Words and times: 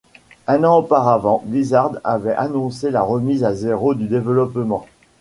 Un 0.47 0.63
an 0.63 0.73
auparavant, 0.79 1.43
Blizzard 1.45 1.99
avait 2.03 2.33
annoncé 2.33 2.89
la 2.89 3.03
remise 3.03 3.43
à 3.43 3.53
zéro 3.53 3.93
du 3.93 4.07
développement. 4.07 4.87